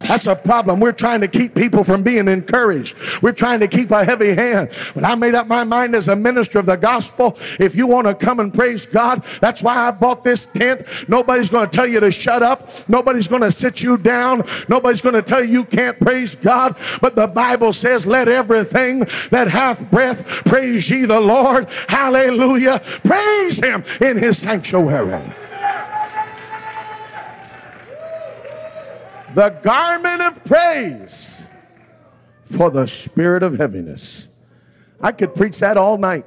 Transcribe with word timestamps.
That's 0.00 0.26
a 0.26 0.36
problem. 0.36 0.78
We're 0.78 0.92
trying 0.92 1.20
to 1.22 1.28
keep 1.28 1.54
people 1.54 1.82
from 1.82 2.02
being 2.02 2.28
encouraged. 2.28 2.94
We're 3.22 3.32
trying 3.32 3.60
to 3.60 3.68
keep 3.68 3.90
a 3.90 4.04
heavy 4.04 4.34
hand. 4.34 4.70
But 4.94 5.04
I 5.04 5.14
made 5.14 5.34
up 5.34 5.46
my 5.46 5.64
mind 5.64 5.96
as 5.96 6.08
a 6.08 6.14
minister 6.14 6.58
of 6.58 6.66
the 6.66 6.76
gospel. 6.76 7.38
If 7.58 7.74
you 7.74 7.86
want 7.86 8.06
to 8.06 8.14
come 8.14 8.38
and 8.38 8.52
praise 8.52 8.86
God, 8.86 9.24
that's 9.40 9.62
why 9.62 9.88
I 9.88 9.90
bought 9.90 10.22
this 10.22 10.46
tent. 10.54 10.86
Nobody's 11.08 11.48
going 11.48 11.68
to 11.68 11.74
tell 11.74 11.86
you 11.86 11.98
to 12.00 12.10
shut 12.10 12.42
up. 12.42 12.68
Nobody's 12.88 13.26
going 13.26 13.42
to 13.42 13.50
sit 13.50 13.80
you 13.80 13.96
down. 13.96 14.46
Nobody's 14.68 15.00
going 15.00 15.14
to 15.14 15.22
tell 15.22 15.44
you 15.44 15.52
you 15.52 15.64
can't 15.64 15.98
praise 15.98 16.34
God. 16.36 16.76
But 17.00 17.16
the 17.16 17.26
Bible 17.26 17.72
says, 17.72 18.04
let 18.04 18.28
everything 18.28 19.00
that 19.30 19.48
hath 19.48 19.80
breath 19.90 20.24
praise 20.44 20.88
ye 20.90 21.06
the 21.06 21.20
Lord. 21.20 21.68
Hallelujah. 21.88 22.80
Praise 23.02 23.58
him 23.58 23.82
in 24.00 24.18
his 24.18 24.38
sanctuary. 24.38 25.32
The 29.36 29.50
garment 29.62 30.22
of 30.22 30.42
praise 30.46 31.28
for 32.56 32.70
the 32.70 32.86
spirit 32.86 33.42
of 33.42 33.58
heaviness. 33.58 34.28
I 34.98 35.12
could 35.12 35.34
preach 35.34 35.58
that 35.58 35.76
all 35.76 35.98
night. 35.98 36.24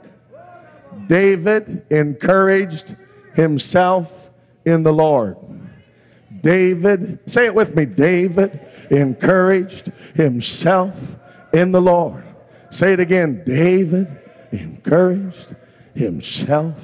David 1.07 1.88
encouraged 1.89 2.95
himself 3.33 4.29
in 4.63 4.83
the 4.83 4.93
Lord. 4.93 5.38
David, 6.41 7.17
say 7.25 7.45
it 7.45 7.55
with 7.55 7.75
me, 7.75 7.85
David 7.85 8.59
encouraged 8.91 9.91
himself 10.13 10.95
in 11.51 11.71
the 11.71 11.81
Lord. 11.81 12.23
Say 12.69 12.94
it 12.94 12.99
again, 12.99 13.41
David 13.44 14.07
encouraged 14.51 15.55
himself 15.95 16.75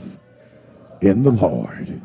in 1.01 1.21
the 1.21 1.29
Lord. 1.29 2.01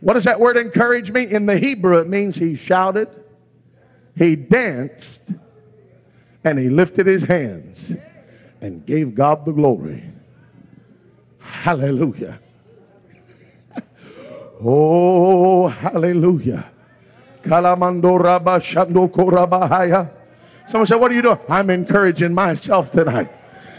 What 0.00 0.14
does 0.14 0.24
that 0.24 0.38
word 0.38 0.56
encourage 0.56 1.10
me? 1.10 1.30
In 1.30 1.46
the 1.46 1.58
Hebrew, 1.58 1.98
it 1.98 2.08
means 2.08 2.36
he 2.36 2.56
shouted, 2.56 3.08
he 4.16 4.36
danced, 4.36 5.20
and 6.44 6.58
he 6.58 6.68
lifted 6.68 7.06
his 7.06 7.22
hands 7.24 7.92
and 8.60 8.84
gave 8.86 9.14
God 9.14 9.44
the 9.44 9.52
glory. 9.52 10.04
Hallelujah. 11.38 12.40
Oh, 14.58 15.68
hallelujah. 15.68 16.70
Someone 20.68 20.86
said, 20.86 20.96
What 20.96 21.10
are 21.10 21.14
you 21.14 21.22
doing? 21.22 21.38
I'm 21.48 21.68
encouraging 21.68 22.32
myself 22.32 22.90
tonight. 22.90 23.30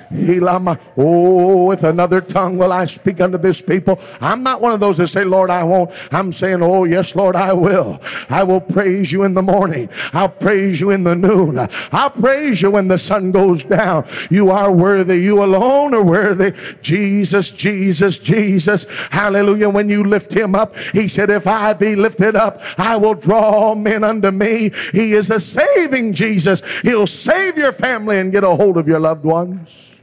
Oh, 0.10 1.66
with 1.66 1.84
another 1.84 2.22
tongue 2.22 2.58
will 2.58 2.72
I 2.72 2.86
speak 2.86 3.20
unto 3.20 3.38
this 3.38 3.62
people. 3.62 4.00
I'm 4.22 4.44
not 4.44 4.62
one 4.62 4.72
of 4.72 4.80
those 4.80 4.98
that 4.98 5.10
say, 5.10 5.24
Lord, 5.24 5.50
I 5.50 5.64
won't. 5.64 5.92
I'm 6.12 6.32
saying, 6.32 6.62
Oh, 6.62 6.86
yes, 6.86 7.16
Lord, 7.16 7.36
I 7.36 7.54
will. 7.54 8.00
I 8.30 8.44
will 8.44 8.62
praise 8.62 9.12
you 9.12 9.24
in 9.24 9.34
the 9.34 9.42
morning. 9.42 9.90
I'll 10.14 10.30
praise 10.30 10.80
you 10.80 10.92
in 10.92 11.04
the 11.04 11.16
noon. 11.16 11.60
I'll 11.92 12.10
praise 12.10 12.62
you 12.62 12.72
when 12.72 12.88
the 12.88 12.98
sun 12.98 13.32
goes 13.32 13.64
down. 13.64 14.08
You 14.30 14.50
are 14.52 14.72
worthy. 14.72 15.18
You 15.18 15.44
alone 15.44 15.94
are 15.94 16.04
worthy. 16.04 16.54
Jesus, 16.82 17.50
Jesus, 17.50 18.18
Jesus. 18.18 18.86
Hallelujah. 19.12 19.70
When 19.70 19.90
you 19.90 20.04
lift 20.04 20.34
him 20.34 20.56
up, 20.56 20.76
he 20.94 21.08
said, 21.08 21.30
If 21.30 21.48
I 21.48 21.73
be 21.73 21.96
lifted 21.96 22.36
up, 22.36 22.62
I 22.78 22.96
will 22.96 23.16
draw 23.16 23.76
men 23.76 24.04
unto 24.04 24.32
me. 24.32 24.72
He 24.94 25.14
is 25.14 25.30
a 25.30 25.40
saving 25.40 26.14
Jesus. 26.14 26.62
He'll 26.82 27.08
save 27.08 27.58
your 27.58 27.73
family 27.73 28.20
and 28.20 28.32
get 28.32 28.44
a 28.44 28.56
hold 28.56 28.78
of 28.78 28.88
your 28.88 29.00
loved 29.00 29.23
ones. 29.23 29.97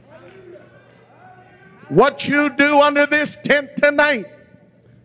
What 1.89 2.27
you 2.27 2.49
do 2.49 2.81
under 2.81 3.05
this 3.05 3.37
tent 3.43 3.69
tonight 3.77 4.27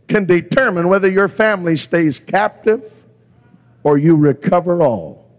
can 0.09 0.25
determine 0.25 0.89
whether 0.89 1.09
your 1.09 1.29
family 1.29 1.77
stays 1.77 2.19
captive 2.19 2.93
or 3.83 3.99
you 3.99 4.17
recover 4.17 4.83
all. 4.83 5.31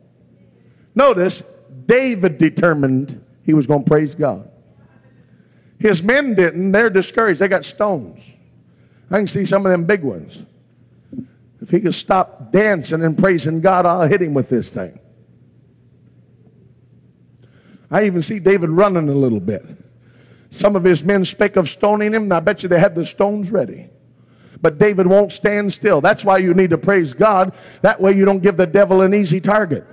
Notice, 0.96 1.44
David 1.86 2.38
determined 2.38 3.24
he 3.44 3.54
was 3.54 3.68
going 3.68 3.84
to 3.84 3.90
praise 3.90 4.16
God. 4.16 4.50
His 5.80 6.04
men 6.04 6.36
didn't. 6.36 6.72
They're 6.72 6.90
discouraged. 6.90 7.42
They 7.42 7.48
got 7.48 7.66
stones. 7.66 8.22
I 9.10 9.18
can 9.18 9.28
see 9.28 9.46
some 9.46 9.66
of 9.66 9.72
them 9.72 9.86
big 9.86 10.04
ones. 10.04 10.46
If 11.62 11.70
he 11.70 11.80
could 11.80 11.96
stop 11.96 12.52
dancing 12.52 13.04
and 13.04 13.18
praising 13.18 13.62
God, 13.62 13.86
I'll 13.86 14.08
hit 14.08 14.22
him 14.22 14.34
with 14.34 14.50
this 14.50 14.70
thing. 14.70 15.00
I 17.90 18.06
even 18.06 18.22
see 18.22 18.40
David 18.40 18.70
running 18.70 19.10
a 19.10 19.14
little 19.14 19.40
bit. 19.40 19.66
Some 20.52 20.76
of 20.76 20.84
his 20.84 21.04
men 21.04 21.26
spake 21.26 21.56
of 21.56 21.70
stoning 21.70 22.14
him, 22.14 22.24
and 22.24 22.34
I 22.34 22.42
bet 22.42 22.62
you 22.62 22.70
they 22.70 22.80
had 22.80 22.94
the 22.94 23.06
stones 23.06 23.52
ready. 23.52 23.90
But 24.62 24.78
David 24.78 25.08
won't 25.08 25.32
stand 25.32 25.74
still. 25.74 26.02
That's 26.02 26.24
why 26.24 26.38
you 26.38 26.54
need 26.54 26.70
to 26.70 26.78
praise 26.78 27.14
God. 27.14 27.54
That 27.82 28.00
way 28.00 28.14
you 28.16 28.26
don't 28.26 28.44
give 28.44 28.58
the 28.58 28.68
devil 28.68 29.02
an 29.02 29.14
easy 29.14 29.42
target. 29.42 29.86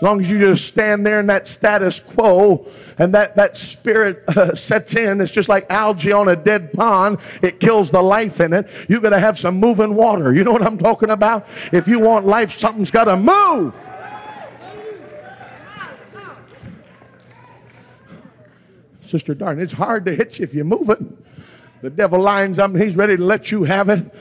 As 0.00 0.02
long 0.02 0.20
as 0.20 0.30
you 0.30 0.38
just 0.38 0.66
stand 0.66 1.04
there 1.04 1.20
in 1.20 1.26
that 1.26 1.46
status 1.46 2.00
quo 2.00 2.66
and 2.96 3.12
that, 3.12 3.36
that 3.36 3.56
spirit 3.58 4.24
uh, 4.28 4.54
sets 4.54 4.94
in, 4.94 5.20
it's 5.20 5.30
just 5.30 5.48
like 5.48 5.66
algae 5.68 6.12
on 6.12 6.28
a 6.28 6.36
dead 6.36 6.72
pond. 6.72 7.18
It 7.42 7.60
kills 7.60 7.90
the 7.90 8.00
life 8.00 8.40
in 8.40 8.54
it. 8.54 8.70
you 8.88 9.00
got 9.00 9.10
to 9.10 9.20
have 9.20 9.38
some 9.38 9.58
moving 9.58 9.94
water. 9.94 10.32
You 10.32 10.42
know 10.42 10.52
what 10.52 10.62
I'm 10.62 10.78
talking 10.78 11.10
about? 11.10 11.46
If 11.70 11.86
you 11.86 11.98
want 11.98 12.26
life, 12.26 12.56
something's 12.56 12.90
got 12.90 13.04
to 13.04 13.16
move. 13.16 13.74
Sister 19.10 19.34
Darn, 19.34 19.60
it's 19.60 19.72
hard 19.72 20.04
to 20.06 20.14
hit 20.14 20.38
you 20.38 20.44
if 20.44 20.54
you're 20.54 20.64
moving. 20.64 21.18
The 21.82 21.90
devil 21.90 22.20
lines 22.20 22.58
up 22.58 22.70
and 22.70 22.82
he's 22.82 22.96
ready 22.96 23.16
to 23.16 23.24
let 23.24 23.50
you 23.50 23.64
have 23.64 23.88
it. 23.88 24.14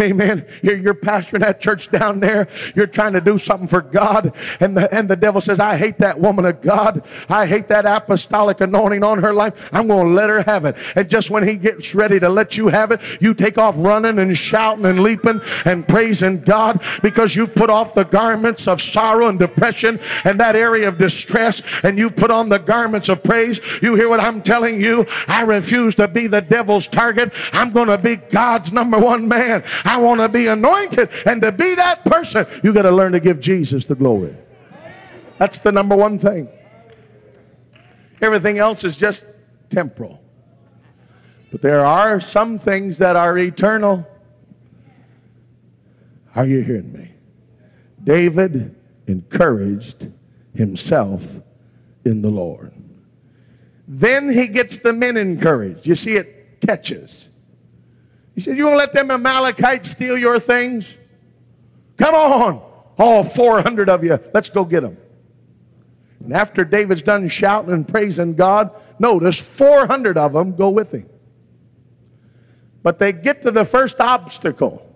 Amen. 0.00 0.46
You're, 0.62 0.76
you're 0.76 0.94
pastoring 0.94 1.40
that 1.40 1.60
church 1.60 1.90
down 1.90 2.20
there. 2.20 2.48
You're 2.74 2.86
trying 2.86 3.12
to 3.14 3.20
do 3.20 3.38
something 3.38 3.68
for 3.68 3.80
God. 3.80 4.32
And 4.60 4.76
the, 4.76 4.92
and 4.94 5.08
the 5.08 5.16
devil 5.16 5.40
says, 5.40 5.60
I 5.60 5.76
hate 5.76 5.98
that 5.98 6.18
woman 6.20 6.44
of 6.44 6.60
God. 6.60 7.04
I 7.28 7.46
hate 7.46 7.68
that 7.68 7.86
apostolic 7.86 8.60
anointing 8.60 9.02
on 9.02 9.18
her 9.22 9.32
life. 9.32 9.54
I'm 9.72 9.88
going 9.88 10.08
to 10.08 10.12
let 10.12 10.30
her 10.30 10.42
have 10.42 10.64
it. 10.64 10.76
And 10.94 11.08
just 11.08 11.30
when 11.30 11.46
he 11.46 11.54
gets 11.54 11.94
ready 11.94 12.20
to 12.20 12.28
let 12.28 12.56
you 12.56 12.68
have 12.68 12.90
it, 12.92 13.00
you 13.20 13.34
take 13.34 13.58
off 13.58 13.74
running 13.78 14.18
and 14.18 14.36
shouting 14.36 14.84
and 14.84 15.00
leaping 15.00 15.40
and 15.64 15.86
praising 15.86 16.40
God 16.40 16.82
because 17.02 17.34
you 17.34 17.46
put 17.46 17.70
off 17.70 17.94
the 17.94 18.04
garments 18.04 18.66
of 18.68 18.82
sorrow 18.82 19.28
and 19.28 19.38
depression 19.38 20.00
and 20.24 20.40
that 20.40 20.56
area 20.56 20.88
of 20.88 20.98
distress 20.98 21.62
and 21.82 21.98
you 21.98 22.10
put 22.10 22.30
on 22.30 22.48
the 22.48 22.58
garments 22.58 23.08
of 23.08 23.22
praise. 23.22 23.60
You 23.82 23.94
hear 23.94 24.08
what 24.08 24.20
I'm 24.20 24.42
telling 24.42 24.80
you? 24.80 25.06
I 25.26 25.42
refuse 25.42 25.94
to 25.96 26.08
be 26.08 26.26
the 26.26 26.40
devil's 26.40 26.86
target. 26.86 27.32
I'm 27.52 27.72
going 27.72 27.88
to 27.88 27.98
be 27.98 28.16
God's 28.16 28.72
number 28.72 28.98
one 28.98 29.28
man. 29.28 29.64
I 29.86 29.98
want 29.98 30.20
to 30.20 30.28
be 30.28 30.48
anointed. 30.48 31.10
And 31.24 31.40
to 31.42 31.52
be 31.52 31.74
that 31.76 32.04
person, 32.04 32.46
you 32.64 32.72
got 32.72 32.82
to 32.82 32.90
learn 32.90 33.12
to 33.12 33.20
give 33.20 33.38
Jesus 33.40 33.84
the 33.84 33.94
glory. 33.94 34.36
That's 35.38 35.58
the 35.58 35.70
number 35.70 35.96
one 35.96 36.18
thing. 36.18 36.48
Everything 38.20 38.58
else 38.58 38.82
is 38.84 38.96
just 38.96 39.24
temporal. 39.70 40.20
But 41.52 41.62
there 41.62 41.84
are 41.84 42.18
some 42.18 42.58
things 42.58 42.98
that 42.98 43.14
are 43.14 43.38
eternal. 43.38 44.06
Are 46.34 46.46
you 46.46 46.62
hearing 46.62 46.92
me? 46.92 47.12
David 48.02 48.74
encouraged 49.06 50.08
himself 50.54 51.22
in 52.04 52.22
the 52.22 52.28
Lord. 52.28 52.72
Then 53.86 54.32
he 54.32 54.48
gets 54.48 54.78
the 54.78 54.92
men 54.92 55.16
encouraged. 55.16 55.86
You 55.86 55.94
see, 55.94 56.16
it 56.16 56.60
catches. 56.60 57.28
He 58.36 58.42
said, 58.42 58.56
You 58.56 58.66
won't 58.66 58.78
let 58.78 58.92
them 58.92 59.10
Amalekites 59.10 59.90
steal 59.90 60.16
your 60.16 60.38
things? 60.38 60.86
Come 61.96 62.14
on, 62.14 62.62
all 62.98 63.24
400 63.24 63.88
of 63.88 64.04
you, 64.04 64.20
let's 64.32 64.50
go 64.50 64.64
get 64.64 64.82
them. 64.82 64.98
And 66.22 66.34
after 66.34 66.64
David's 66.64 67.02
done 67.02 67.28
shouting 67.28 67.72
and 67.72 67.88
praising 67.88 68.34
God, 68.34 68.70
notice 68.98 69.38
400 69.38 70.18
of 70.18 70.34
them 70.34 70.54
go 70.54 70.68
with 70.68 70.92
him. 70.92 71.08
But 72.82 72.98
they 72.98 73.12
get 73.12 73.42
to 73.42 73.50
the 73.50 73.64
first 73.64 74.00
obstacle. 74.00 74.86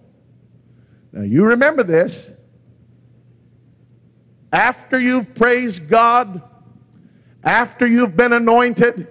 Now, 1.12 1.22
you 1.22 1.44
remember 1.44 1.82
this. 1.82 2.30
After 4.52 4.98
you've 4.98 5.34
praised 5.34 5.88
God, 5.88 6.42
after 7.42 7.86
you've 7.86 8.16
been 8.16 8.32
anointed, 8.32 9.08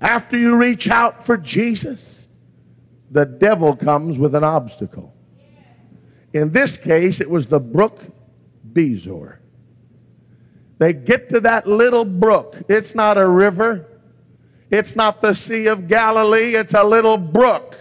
after 0.00 0.36
you 0.36 0.56
reach 0.56 0.88
out 0.88 1.24
for 1.24 1.36
Jesus, 1.36 2.20
the 3.14 3.24
devil 3.24 3.76
comes 3.76 4.18
with 4.18 4.34
an 4.34 4.42
obstacle. 4.42 5.14
In 6.32 6.50
this 6.50 6.76
case, 6.76 7.20
it 7.20 7.30
was 7.30 7.46
the 7.46 7.60
brook 7.60 8.02
Besor. 8.72 9.36
They 10.78 10.92
get 10.92 11.28
to 11.28 11.40
that 11.40 11.68
little 11.68 12.04
brook. 12.04 12.56
It's 12.68 12.92
not 12.92 13.16
a 13.16 13.26
river. 13.26 13.86
It's 14.68 14.96
not 14.96 15.22
the 15.22 15.32
Sea 15.32 15.68
of 15.68 15.86
Galilee. 15.86 16.56
It's 16.56 16.74
a 16.74 16.82
little 16.82 17.16
brook. 17.16 17.76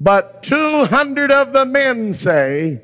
But 0.00 0.42
200 0.42 1.30
of 1.30 1.52
the 1.52 1.66
men 1.66 2.14
say, 2.14 2.80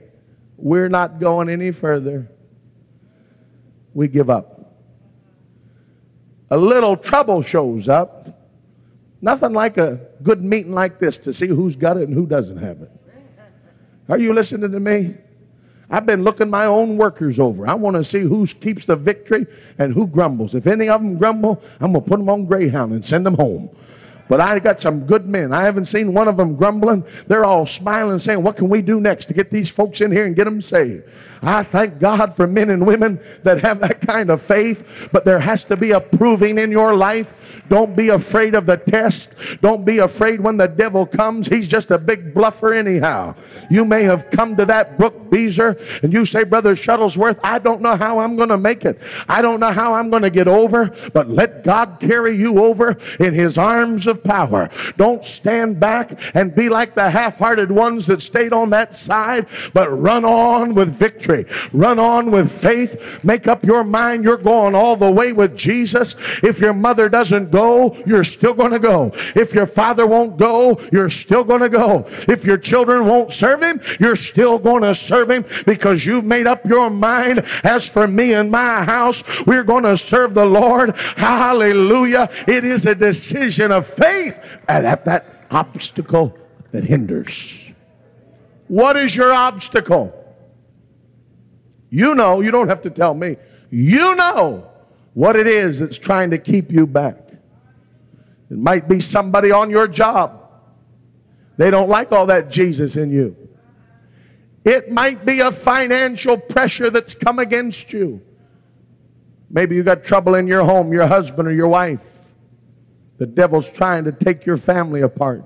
We're 0.58 0.90
not 0.90 1.20
going 1.20 1.48
any 1.48 1.70
further. 1.70 2.30
We 3.94 4.08
give 4.08 4.28
up. 4.28 4.74
A 6.50 6.58
little 6.58 6.98
trouble 6.98 7.40
shows 7.40 7.88
up. 7.88 8.43
Nothing 9.24 9.54
like 9.54 9.78
a 9.78 9.98
good 10.22 10.44
meeting 10.44 10.74
like 10.74 10.98
this 10.98 11.16
to 11.16 11.32
see 11.32 11.46
who's 11.46 11.76
got 11.76 11.96
it 11.96 12.06
and 12.08 12.12
who 12.12 12.26
doesn't 12.26 12.58
have 12.58 12.82
it. 12.82 12.90
Are 14.10 14.18
you 14.18 14.34
listening 14.34 14.70
to 14.70 14.78
me? 14.78 15.16
I've 15.88 16.04
been 16.04 16.24
looking 16.24 16.50
my 16.50 16.66
own 16.66 16.98
workers 16.98 17.38
over. 17.38 17.66
I 17.66 17.72
want 17.72 17.96
to 17.96 18.04
see 18.04 18.20
who 18.20 18.46
keeps 18.46 18.84
the 18.84 18.96
victory 18.96 19.46
and 19.78 19.94
who 19.94 20.06
grumbles. 20.06 20.54
If 20.54 20.66
any 20.66 20.90
of 20.90 21.00
them 21.00 21.16
grumble, 21.16 21.62
I'm 21.80 21.92
going 21.92 22.04
to 22.04 22.10
put 22.10 22.18
them 22.18 22.28
on 22.28 22.44
Greyhound 22.44 22.92
and 22.92 23.02
send 23.02 23.24
them 23.24 23.32
home. 23.32 23.74
But 24.28 24.40
I 24.40 24.58
got 24.58 24.80
some 24.80 25.06
good 25.06 25.26
men. 25.26 25.52
I 25.52 25.62
haven't 25.62 25.84
seen 25.86 26.14
one 26.14 26.28
of 26.28 26.36
them 26.36 26.56
grumbling. 26.56 27.04
They're 27.26 27.44
all 27.44 27.66
smiling, 27.66 28.18
saying, 28.18 28.42
What 28.42 28.56
can 28.56 28.68
we 28.68 28.80
do 28.80 29.00
next 29.00 29.26
to 29.26 29.34
get 29.34 29.50
these 29.50 29.68
folks 29.68 30.00
in 30.00 30.10
here 30.10 30.26
and 30.26 30.34
get 30.34 30.44
them 30.44 30.62
saved? 30.62 31.04
I 31.46 31.62
thank 31.62 31.98
God 31.98 32.34
for 32.36 32.46
men 32.46 32.70
and 32.70 32.86
women 32.86 33.20
that 33.42 33.60
have 33.62 33.80
that 33.80 34.00
kind 34.00 34.30
of 34.30 34.40
faith, 34.42 34.82
but 35.12 35.24
there 35.24 35.38
has 35.38 35.64
to 35.64 35.76
be 35.76 35.90
a 35.90 36.00
proving 36.00 36.58
in 36.58 36.70
your 36.70 36.96
life. 36.96 37.32
Don't 37.68 37.94
be 37.94 38.08
afraid 38.08 38.54
of 38.54 38.66
the 38.66 38.76
test. 38.76 39.30
Don't 39.60 39.84
be 39.84 39.98
afraid 39.98 40.40
when 40.40 40.56
the 40.56 40.66
devil 40.66 41.04
comes. 41.06 41.46
He's 41.46 41.68
just 41.68 41.90
a 41.90 41.98
big 41.98 42.34
bluffer, 42.34 42.72
anyhow. 42.72 43.34
You 43.70 43.84
may 43.84 44.04
have 44.04 44.30
come 44.30 44.56
to 44.56 44.64
that 44.66 44.98
Brook 44.98 45.30
Besor 45.30 46.02
and 46.02 46.12
you 46.12 46.24
say, 46.24 46.44
Brother 46.44 46.74
Shuttlesworth, 46.74 47.38
I 47.42 47.58
don't 47.58 47.80
know 47.80 47.96
how 47.96 48.18
I'm 48.18 48.36
going 48.36 48.48
to 48.48 48.58
make 48.58 48.84
it. 48.84 48.98
I 49.28 49.42
don't 49.42 49.60
know 49.60 49.72
how 49.72 49.94
I'm 49.94 50.10
going 50.10 50.22
to 50.22 50.30
get 50.30 50.48
over, 50.48 50.86
but 51.12 51.28
let 51.28 51.64
God 51.64 51.98
carry 52.00 52.36
you 52.36 52.60
over 52.60 52.96
in 53.20 53.34
his 53.34 53.58
arms 53.58 54.06
of 54.06 54.13
power. 54.22 54.70
Don't 54.96 55.24
stand 55.24 55.80
back 55.80 56.18
and 56.34 56.54
be 56.54 56.68
like 56.68 56.94
the 56.94 57.10
half 57.10 57.38
hearted 57.38 57.70
ones 57.70 58.06
that 58.06 58.22
stayed 58.22 58.52
on 58.52 58.70
that 58.70 58.96
side, 58.96 59.46
but 59.72 59.88
run 59.90 60.24
on 60.24 60.74
with 60.74 60.88
victory 60.88 61.14
victory. 61.14 61.46
Run 61.72 61.98
on 61.98 62.30
with 62.30 62.50
faith. 62.60 63.00
Make 63.22 63.46
up 63.46 63.64
your 63.64 63.84
mind 63.84 64.24
you're 64.24 64.36
going 64.36 64.74
all 64.74 64.96
the 64.96 65.10
way 65.10 65.32
with 65.32 65.56
Jesus. 65.56 66.16
If 66.42 66.58
your 66.58 66.72
mother 66.72 67.08
doesn't 67.08 67.50
go, 67.50 67.96
you're 68.06 68.24
still 68.24 68.54
going 68.54 68.72
to 68.72 68.78
go. 68.78 69.12
If 69.34 69.52
your 69.52 69.66
father 69.66 70.06
won't 70.06 70.36
go, 70.36 70.80
you're 70.92 71.10
still 71.10 71.44
going 71.44 71.60
to 71.62 71.68
go. 71.68 72.04
If 72.28 72.44
your 72.44 72.58
children 72.58 73.06
won't 73.06 73.32
serve 73.32 73.62
him, 73.62 73.80
you're 74.00 74.16
still 74.16 74.58
going 74.58 74.82
to 74.82 74.94
serve 74.94 75.30
him 75.30 75.44
because 75.66 76.04
you've 76.04 76.24
made 76.24 76.46
up 76.46 76.64
your 76.64 76.90
mind. 76.90 77.44
As 77.62 77.88
for 77.88 78.06
me 78.06 78.34
and 78.34 78.50
my 78.50 78.84
house, 78.84 79.22
we're 79.46 79.64
going 79.64 79.84
to 79.84 79.96
serve 79.96 80.34
the 80.34 80.44
Lord. 80.44 80.96
Hallelujah. 81.16 82.30
It 82.48 82.64
is 82.64 82.86
a 82.86 82.94
decision 82.94 83.72
of 83.72 83.86
faith 83.86 84.03
and 84.04 84.86
at 84.86 85.04
that 85.04 85.46
obstacle 85.50 86.36
that 86.72 86.84
hinders. 86.84 87.54
What 88.68 88.96
is 88.96 89.14
your 89.14 89.32
obstacle? 89.32 90.12
You 91.90 92.14
know, 92.14 92.40
you 92.40 92.50
don't 92.50 92.68
have 92.68 92.82
to 92.82 92.90
tell 92.90 93.14
me. 93.14 93.36
You 93.70 94.14
know 94.14 94.70
what 95.14 95.36
it 95.36 95.46
is 95.46 95.78
that's 95.78 95.98
trying 95.98 96.30
to 96.30 96.38
keep 96.38 96.72
you 96.72 96.86
back. 96.86 97.18
It 98.50 98.58
might 98.58 98.88
be 98.88 99.00
somebody 99.00 99.52
on 99.52 99.70
your 99.70 99.86
job. 99.86 100.50
They 101.56 101.70
don't 101.70 101.88
like 101.88 102.12
all 102.12 102.26
that 102.26 102.50
Jesus 102.50 102.96
in 102.96 103.10
you. 103.10 103.36
It 104.64 104.90
might 104.90 105.24
be 105.24 105.40
a 105.40 105.52
financial 105.52 106.38
pressure 106.38 106.90
that's 106.90 107.14
come 107.14 107.38
against 107.38 107.92
you. 107.92 108.20
Maybe 109.50 109.76
you 109.76 109.82
got 109.82 110.04
trouble 110.04 110.34
in 110.34 110.46
your 110.46 110.64
home, 110.64 110.92
your 110.92 111.06
husband 111.06 111.46
or 111.46 111.52
your 111.52 111.68
wife. 111.68 112.00
The 113.18 113.26
devil's 113.26 113.68
trying 113.68 114.04
to 114.04 114.12
take 114.12 114.44
your 114.44 114.56
family 114.56 115.02
apart. 115.02 115.44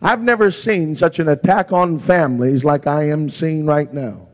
I've 0.00 0.22
never 0.22 0.50
seen 0.50 0.94
such 0.94 1.18
an 1.18 1.28
attack 1.28 1.72
on 1.72 1.98
families 1.98 2.64
like 2.64 2.86
I 2.86 3.08
am 3.08 3.28
seeing 3.28 3.66
right 3.66 3.92
now. 3.92 4.28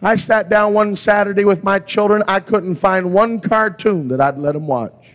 I 0.00 0.16
sat 0.16 0.48
down 0.48 0.72
one 0.72 0.96
Saturday 0.96 1.44
with 1.44 1.62
my 1.62 1.78
children. 1.78 2.22
I 2.26 2.40
couldn't 2.40 2.76
find 2.76 3.12
one 3.12 3.40
cartoon 3.40 4.08
that 4.08 4.20
I'd 4.20 4.38
let 4.38 4.52
them 4.52 4.66
watch. 4.66 5.12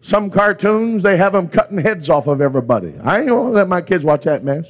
Some 0.00 0.30
cartoons, 0.30 1.02
they 1.02 1.16
have 1.16 1.32
them 1.32 1.48
cutting 1.48 1.78
heads 1.78 2.08
off 2.08 2.26
of 2.26 2.40
everybody. 2.40 2.94
I 3.02 3.20
ain't 3.20 3.28
to 3.28 3.40
let 3.40 3.68
my 3.68 3.80
kids 3.80 4.04
watch 4.04 4.24
that 4.24 4.44
mess. 4.44 4.66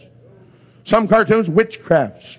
Some 0.85 1.09
cartoons, 1.09 1.49
witchcrafts. 1.49 2.39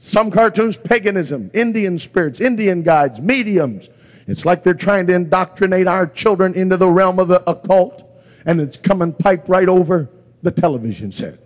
Some 0.00 0.30
cartoons, 0.30 0.76
paganism, 0.76 1.50
Indian 1.52 1.98
spirits, 1.98 2.40
Indian 2.40 2.82
guides, 2.82 3.20
mediums. 3.20 3.88
It's 4.26 4.44
like 4.44 4.62
they're 4.62 4.74
trying 4.74 5.06
to 5.08 5.14
indoctrinate 5.14 5.86
our 5.86 6.06
children 6.06 6.54
into 6.54 6.76
the 6.76 6.88
realm 6.88 7.18
of 7.18 7.28
the 7.28 7.48
occult, 7.48 8.02
and 8.46 8.60
it's 8.60 8.76
coming 8.76 9.12
pipe 9.12 9.48
right 9.48 9.68
over 9.68 10.08
the 10.42 10.50
television 10.50 11.12
set. 11.12 11.38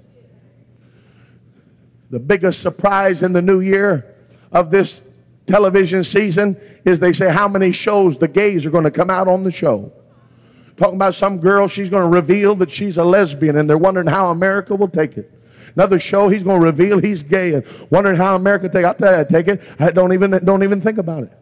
The 2.10 2.18
biggest 2.18 2.62
surprise 2.62 3.22
in 3.22 3.32
the 3.32 3.42
new 3.42 3.60
year 3.60 4.14
of 4.52 4.70
this 4.70 5.00
television 5.46 6.04
season 6.04 6.60
is 6.84 7.00
they 7.00 7.12
say 7.12 7.30
how 7.30 7.48
many 7.48 7.72
shows 7.72 8.16
the 8.16 8.28
gays 8.28 8.64
are 8.64 8.70
going 8.70 8.84
to 8.84 8.90
come 8.90 9.10
out 9.10 9.28
on 9.28 9.44
the 9.44 9.50
show. 9.50 9.92
Talking 10.76 10.94
about 10.94 11.14
some 11.14 11.38
girl, 11.38 11.66
she's 11.66 11.90
going 11.90 12.04
to 12.04 12.08
reveal 12.08 12.54
that 12.56 12.70
she's 12.70 12.96
a 12.96 13.04
lesbian, 13.04 13.56
and 13.56 13.68
they're 13.68 13.76
wondering 13.76 14.06
how 14.06 14.30
America 14.30 14.74
will 14.74 14.88
take 14.88 15.18
it. 15.18 15.30
Another 15.74 15.98
show, 15.98 16.28
he's 16.28 16.42
going 16.42 16.60
to 16.60 16.66
reveal 16.66 16.98
he's 16.98 17.22
gay, 17.22 17.54
and 17.54 17.64
wondering 17.90 18.16
how 18.16 18.36
America 18.36 18.68
take. 18.68 18.84
I'll 18.84 18.94
tell 18.94 19.12
you, 19.12 19.20
I 19.20 19.24
take 19.24 19.48
it. 19.48 19.60
I 19.78 19.90
don't 19.90 20.12
even 20.12 20.30
don't 20.44 20.62
even 20.62 20.80
think 20.80 20.98
about 20.98 21.24
it. 21.24 21.32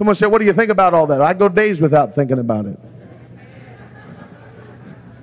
Someone 0.00 0.14
said, 0.14 0.28
"What 0.28 0.38
do 0.38 0.46
you 0.46 0.54
think 0.54 0.70
about 0.70 0.94
all 0.94 1.06
that?" 1.08 1.20
I 1.20 1.34
go 1.34 1.46
days 1.46 1.82
without 1.82 2.14
thinking 2.14 2.38
about 2.38 2.64
it. 2.64 2.78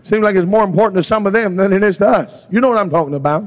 Seems 0.03 0.21
like 0.21 0.35
it's 0.35 0.45
more 0.45 0.63
important 0.63 0.97
to 0.97 1.03
some 1.03 1.25
of 1.25 1.33
them 1.33 1.55
than 1.55 1.73
it 1.73 1.83
is 1.83 1.97
to 1.97 2.07
us. 2.07 2.45
You 2.51 2.61
know 2.61 2.69
what 2.69 2.77
I'm 2.77 2.91
talking 2.91 3.15
about 3.15 3.43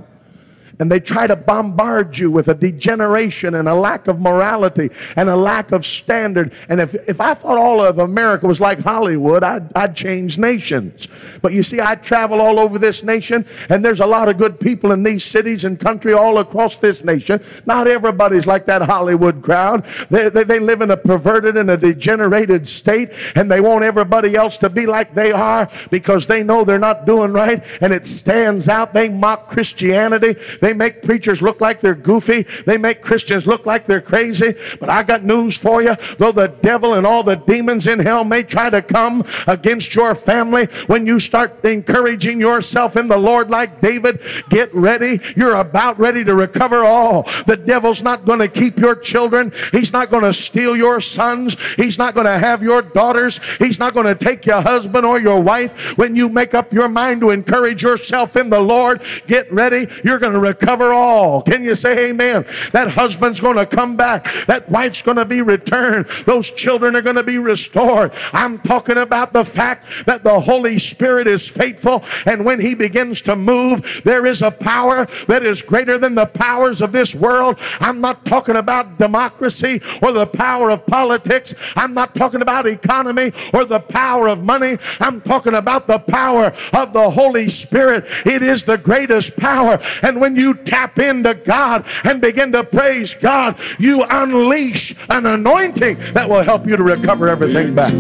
and 0.80 0.90
they 0.90 0.98
try 0.98 1.26
to 1.26 1.36
bombard 1.36 2.18
you 2.18 2.30
with 2.30 2.48
a 2.48 2.54
degeneration 2.54 3.54
and 3.54 3.68
a 3.68 3.74
lack 3.74 4.08
of 4.08 4.18
morality 4.18 4.90
and 5.16 5.28
a 5.28 5.36
lack 5.36 5.72
of 5.72 5.86
standard. 5.86 6.52
And 6.68 6.80
if, 6.80 6.94
if 7.08 7.20
I 7.20 7.34
thought 7.34 7.58
all 7.58 7.82
of 7.82 7.98
America 7.98 8.46
was 8.46 8.60
like 8.60 8.80
Hollywood, 8.80 9.44
I'd, 9.44 9.70
I'd 9.76 9.94
change 9.94 10.38
nations. 10.38 11.06
But 11.42 11.52
you 11.52 11.62
see, 11.62 11.80
I 11.80 11.94
travel 11.96 12.40
all 12.40 12.58
over 12.58 12.78
this 12.78 13.02
nation, 13.02 13.46
and 13.68 13.84
there's 13.84 14.00
a 14.00 14.06
lot 14.06 14.28
of 14.28 14.38
good 14.38 14.58
people 14.58 14.92
in 14.92 15.02
these 15.02 15.24
cities 15.24 15.64
and 15.64 15.78
country 15.78 16.14
all 16.14 16.38
across 16.38 16.76
this 16.76 17.04
nation. 17.04 17.44
Not 17.66 17.86
everybody's 17.86 18.46
like 18.46 18.66
that 18.66 18.82
Hollywood 18.82 19.42
crowd. 19.42 19.84
They, 20.10 20.30
they, 20.30 20.44
they 20.44 20.58
live 20.58 20.80
in 20.80 20.90
a 20.90 20.96
perverted 20.96 21.56
and 21.56 21.70
a 21.70 21.76
degenerated 21.76 22.66
state, 22.66 23.10
and 23.34 23.50
they 23.50 23.60
want 23.60 23.84
everybody 23.84 24.34
else 24.34 24.56
to 24.58 24.70
be 24.70 24.86
like 24.86 25.14
they 25.14 25.30
are 25.30 25.70
because 25.90 26.26
they 26.26 26.42
know 26.42 26.64
they're 26.64 26.78
not 26.78 27.04
doing 27.04 27.32
right, 27.32 27.62
and 27.82 27.92
it 27.92 28.06
stands 28.06 28.66
out. 28.66 28.94
They 28.94 29.10
mock 29.10 29.48
Christianity. 29.48 30.36
They 30.62 30.69
they 30.70 30.74
make 30.74 31.02
preachers 31.02 31.42
look 31.42 31.60
like 31.60 31.80
they're 31.80 31.96
goofy. 31.96 32.46
They 32.64 32.76
make 32.76 33.02
Christians 33.02 33.44
look 33.44 33.66
like 33.66 33.88
they're 33.88 34.00
crazy. 34.00 34.54
But 34.78 34.88
I 34.88 35.02
got 35.02 35.24
news 35.24 35.56
for 35.56 35.82
you. 35.82 35.96
Though 36.16 36.30
the 36.30 36.46
devil 36.46 36.94
and 36.94 37.04
all 37.04 37.24
the 37.24 37.34
demons 37.34 37.88
in 37.88 37.98
hell 37.98 38.22
may 38.22 38.44
try 38.44 38.70
to 38.70 38.80
come 38.80 39.24
against 39.48 39.92
your 39.96 40.14
family, 40.14 40.66
when 40.86 41.08
you 41.08 41.18
start 41.18 41.64
encouraging 41.64 42.38
yourself 42.38 42.96
in 42.96 43.08
the 43.08 43.16
Lord 43.16 43.50
like 43.50 43.80
David, 43.80 44.20
get 44.48 44.72
ready. 44.72 45.20
You're 45.34 45.56
about 45.56 45.98
ready 45.98 46.22
to 46.22 46.36
recover 46.36 46.84
all. 46.84 47.24
The 47.48 47.56
devil's 47.56 48.00
not 48.00 48.24
going 48.24 48.38
to 48.38 48.46
keep 48.46 48.78
your 48.78 48.94
children. 48.94 49.52
He's 49.72 49.92
not 49.92 50.08
going 50.08 50.22
to 50.22 50.32
steal 50.32 50.76
your 50.76 51.00
sons. 51.00 51.56
He's 51.76 51.98
not 51.98 52.14
going 52.14 52.26
to 52.26 52.38
have 52.38 52.62
your 52.62 52.80
daughters. 52.80 53.40
He's 53.58 53.80
not 53.80 53.92
going 53.92 54.06
to 54.06 54.14
take 54.14 54.46
your 54.46 54.62
husband 54.62 55.04
or 55.04 55.18
your 55.18 55.40
wife. 55.40 55.72
When 55.96 56.14
you 56.14 56.28
make 56.28 56.54
up 56.54 56.72
your 56.72 56.88
mind 56.88 57.22
to 57.22 57.30
encourage 57.30 57.82
yourself 57.82 58.36
in 58.36 58.50
the 58.50 58.60
Lord, 58.60 59.02
get 59.26 59.52
ready. 59.52 59.88
You're 60.04 60.20
going 60.20 60.34
to 60.34 60.38
recover 60.38 60.59
cover 60.60 60.92
all. 60.92 61.42
Can 61.42 61.64
you 61.64 61.74
say 61.74 62.10
amen? 62.10 62.44
That 62.72 62.90
husband's 62.90 63.40
going 63.40 63.56
to 63.56 63.66
come 63.66 63.96
back. 63.96 64.46
That 64.46 64.68
wife's 64.70 65.02
going 65.02 65.16
to 65.16 65.24
be 65.24 65.42
returned. 65.42 66.06
Those 66.26 66.50
children 66.50 66.94
are 66.96 67.02
going 67.02 67.16
to 67.16 67.22
be 67.22 67.38
restored. 67.38 68.12
I'm 68.32 68.58
talking 68.60 68.98
about 68.98 69.32
the 69.32 69.44
fact 69.44 70.06
that 70.06 70.22
the 70.22 70.40
Holy 70.40 70.78
Spirit 70.78 71.26
is 71.26 71.48
faithful, 71.48 72.04
and 72.26 72.44
when 72.44 72.60
He 72.60 72.74
begins 72.74 73.20
to 73.22 73.36
move, 73.36 74.02
there 74.04 74.26
is 74.26 74.42
a 74.42 74.50
power 74.50 75.06
that 75.28 75.44
is 75.44 75.62
greater 75.62 75.98
than 75.98 76.14
the 76.14 76.26
powers 76.26 76.80
of 76.80 76.92
this 76.92 77.14
world. 77.14 77.58
I'm 77.80 78.00
not 78.00 78.24
talking 78.24 78.56
about 78.56 78.98
democracy 78.98 79.80
or 80.02 80.12
the 80.12 80.26
power 80.26 80.70
of 80.70 80.86
politics. 80.86 81.54
I'm 81.76 81.94
not 81.94 82.14
talking 82.14 82.42
about 82.42 82.66
economy 82.66 83.32
or 83.54 83.64
the 83.64 83.80
power 83.80 84.28
of 84.28 84.40
money. 84.40 84.78
I'm 85.00 85.20
talking 85.20 85.54
about 85.54 85.86
the 85.86 85.98
power 85.98 86.52
of 86.72 86.92
the 86.92 87.10
Holy 87.10 87.48
Spirit. 87.48 88.06
It 88.26 88.42
is 88.42 88.62
the 88.62 88.78
greatest 88.78 89.36
power. 89.36 89.78
And 90.02 90.20
when 90.20 90.36
you 90.36 90.49
you 90.50 90.64
tap 90.64 90.98
into 90.98 91.34
God 91.34 91.84
and 92.04 92.20
begin 92.20 92.52
to 92.52 92.64
praise 92.64 93.14
God, 93.14 93.58
you 93.78 94.02
unleash 94.02 94.94
an 95.08 95.26
anointing 95.26 95.96
that 96.14 96.28
will 96.28 96.42
help 96.42 96.66
you 96.66 96.76
to 96.76 96.82
recover 96.82 97.28
everything 97.28 97.74
back. 97.74 97.92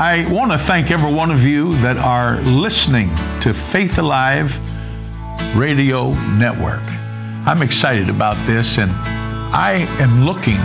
I 0.00 0.26
want 0.30 0.52
to 0.52 0.58
thank 0.58 0.90
every 0.90 1.12
one 1.12 1.30
of 1.30 1.44
you 1.44 1.76
that 1.80 1.96
are 1.96 2.40
listening 2.42 3.14
to 3.40 3.52
Faith 3.52 3.98
Alive 3.98 4.58
Radio 5.56 6.12
Network. 6.38 6.82
I'm 7.46 7.62
excited 7.62 8.08
about 8.08 8.36
this, 8.46 8.78
and 8.78 8.92
I 8.92 9.86
am 10.00 10.24
looking 10.24 10.60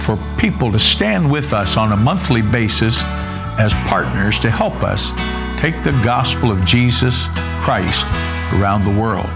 for 0.00 0.18
people 0.38 0.72
to 0.72 0.78
stand 0.78 1.30
with 1.30 1.52
us 1.52 1.76
on 1.76 1.92
a 1.92 1.96
monthly 1.96 2.42
basis 2.42 3.02
as 3.60 3.74
partners 3.86 4.38
to 4.38 4.50
help 4.50 4.82
us 4.82 5.10
take 5.60 5.74
the 5.84 5.92
gospel 6.02 6.50
of 6.50 6.64
Jesus 6.64 7.26
Christ 7.60 8.06
around 8.54 8.84
the 8.84 8.98
world. 8.98 9.26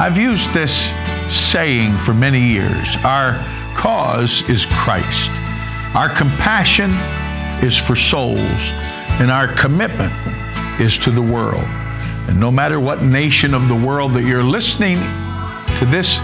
I've 0.00 0.18
used 0.18 0.52
this 0.52 0.92
saying 1.32 1.96
for 1.98 2.12
many 2.12 2.40
years 2.40 2.96
our 3.04 3.34
cause 3.76 4.42
is 4.50 4.66
Christ, 4.66 5.30
our 5.94 6.08
compassion 6.08 6.90
is 7.64 7.78
for 7.78 7.94
souls, 7.94 8.72
and 9.20 9.30
our 9.30 9.46
commitment 9.54 10.12
is 10.80 10.98
to 10.98 11.12
the 11.12 11.22
world. 11.22 11.64
And 12.28 12.40
no 12.40 12.50
matter 12.50 12.80
what 12.80 13.04
nation 13.04 13.54
of 13.54 13.68
the 13.68 13.76
world 13.76 14.12
that 14.14 14.24
you're 14.24 14.42
listening 14.42 14.96
to 15.78 15.86
this 15.86 16.18